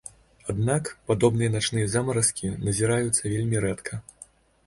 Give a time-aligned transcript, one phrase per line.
[0.51, 4.01] Аднак падобныя начныя замаразкі назіраюцца вельмі рэдка.